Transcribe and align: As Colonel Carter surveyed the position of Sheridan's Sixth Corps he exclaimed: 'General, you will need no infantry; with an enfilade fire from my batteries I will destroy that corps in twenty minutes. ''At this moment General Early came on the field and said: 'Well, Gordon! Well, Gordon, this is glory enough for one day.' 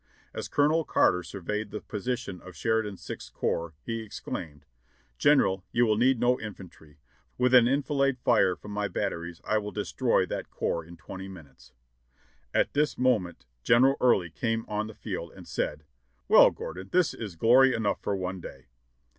As 0.33 0.47
Colonel 0.47 0.83
Carter 0.83 1.21
surveyed 1.21 1.69
the 1.69 1.79
position 1.79 2.41
of 2.41 2.55
Sheridan's 2.55 3.03
Sixth 3.03 3.31
Corps 3.35 3.75
he 3.83 3.99
exclaimed: 4.01 4.65
'General, 5.19 5.63
you 5.71 5.85
will 5.85 5.95
need 5.95 6.19
no 6.19 6.39
infantry; 6.39 6.97
with 7.37 7.53
an 7.53 7.67
enfilade 7.67 8.17
fire 8.17 8.55
from 8.55 8.71
my 8.71 8.87
batteries 8.87 9.41
I 9.43 9.59
will 9.59 9.69
destroy 9.71 10.25
that 10.25 10.49
corps 10.49 10.83
in 10.83 10.97
twenty 10.97 11.27
minutes. 11.27 11.73
''At 12.51 12.73
this 12.73 12.97
moment 12.97 13.45
General 13.61 13.95
Early 14.01 14.31
came 14.31 14.65
on 14.67 14.87
the 14.87 14.95
field 14.95 15.33
and 15.33 15.47
said: 15.47 15.83
'Well, 16.27 16.49
Gordon! 16.49 16.49
Well, 16.49 16.49
Gordon, 16.49 16.89
this 16.93 17.13
is 17.13 17.35
glory 17.35 17.75
enough 17.75 18.01
for 18.01 18.15
one 18.15 18.39
day.' 18.41 18.69